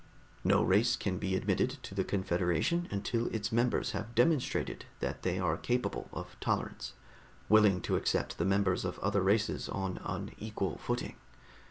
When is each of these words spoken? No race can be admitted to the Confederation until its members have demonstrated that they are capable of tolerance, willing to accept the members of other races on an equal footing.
No 0.43 0.63
race 0.63 0.95
can 0.95 1.19
be 1.19 1.35
admitted 1.35 1.77
to 1.83 1.93
the 1.93 2.03
Confederation 2.03 2.87
until 2.89 3.27
its 3.27 3.51
members 3.51 3.91
have 3.91 4.15
demonstrated 4.15 4.85
that 4.99 5.21
they 5.21 5.37
are 5.37 5.57
capable 5.57 6.09
of 6.11 6.35
tolerance, 6.39 6.93
willing 7.49 7.81
to 7.81 7.97
accept 7.97 8.39
the 8.39 8.45
members 8.45 8.83
of 8.83 8.97
other 8.97 9.21
races 9.21 9.69
on 9.69 9.99
an 10.03 10.31
equal 10.39 10.79
footing. 10.79 11.17